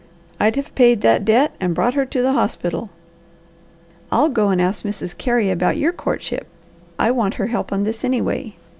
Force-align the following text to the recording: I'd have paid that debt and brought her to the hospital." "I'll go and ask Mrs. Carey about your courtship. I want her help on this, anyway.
I'd 0.39 0.55
have 0.55 0.73
paid 0.73 1.01
that 1.01 1.23
debt 1.25 1.55
and 1.59 1.75
brought 1.75 1.93
her 1.93 2.07
to 2.07 2.23
the 2.23 2.31
hospital." 2.31 2.89
"I'll 4.11 4.29
go 4.29 4.49
and 4.49 4.59
ask 4.59 4.81
Mrs. 4.83 5.15
Carey 5.15 5.51
about 5.51 5.77
your 5.77 5.93
courtship. 5.93 6.47
I 6.97 7.11
want 7.11 7.35
her 7.35 7.45
help 7.53 7.71
on 7.71 7.83
this, 7.83 8.03
anyway. 8.03 8.55